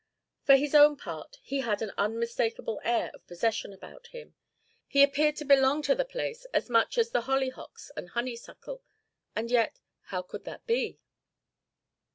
[0.41, 4.33] For his own part, he had an unmistakable air of possession about him.
[4.87, 8.81] He appeared to belong to the place as much as the hollyhocks and honeysuckle;
[9.35, 10.99] and yet, how could that be?